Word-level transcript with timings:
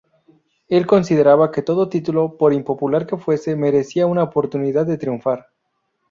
El 0.67 0.87
consideraba 0.87 1.51
que 1.51 1.61
todo 1.61 1.87
título, 1.87 2.35
por 2.35 2.53
impopular 2.55 3.05
que 3.05 3.17
fuese, 3.17 3.55
merecía 3.55 4.07
una 4.07 4.23
oportunidad 4.23 4.87
de 4.87 4.97
triunfar. 4.97 5.49